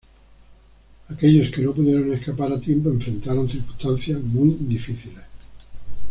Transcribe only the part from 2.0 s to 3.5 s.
escapar a tiempo enfrentaron